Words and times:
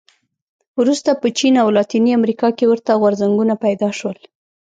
وروسته 0.79 1.11
په 1.21 1.27
چین 1.37 1.53
او 1.63 1.67
لاتینې 1.77 2.11
امریکا 2.19 2.49
کې 2.57 2.65
ورته 2.67 2.91
غورځنګونه 3.01 3.53
پیدا 3.65 3.89
شول. 3.99 4.17